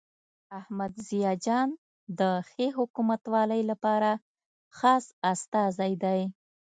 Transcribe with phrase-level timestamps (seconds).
[0.59, 1.69] احمد ضیاء جان
[2.19, 4.11] د ښې حکومتولۍ لپاره
[4.77, 6.21] خاص استازی دی.